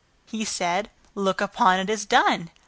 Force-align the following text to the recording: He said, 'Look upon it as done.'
He 0.25 0.45
said, 0.45 0.89
'Look 1.13 1.41
upon 1.41 1.79
it 1.79 1.87
as 1.87 2.05
done.' 2.07 2.49